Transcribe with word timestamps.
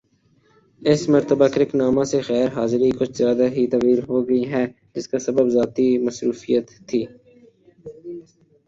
اس 0.81 1.01
مرتبہ 1.09 1.47
کرک 1.53 1.71
نامہ 1.75 2.03
سے 2.11 2.19
غیر 2.29 2.47
حاضری 2.55 2.89
کچھ 2.99 3.13
زیادہ 3.17 3.47
ہی 3.55 3.63
طویل 3.71 3.99
ہوگئی 4.09 4.43
ہے 4.51 4.63
جس 4.93 5.07
کا 5.07 5.19
سبب 5.19 5.45
ذاتی 5.49 5.87
مصروفیت 6.07 6.65
تھی 6.87 7.01